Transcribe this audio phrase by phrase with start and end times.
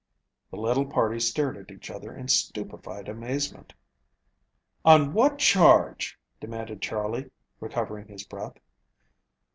[0.49, 3.75] The little party stared at each other in stupefied amazement.
[4.83, 8.57] "On what charge?" demanded Charley, recovering his breath.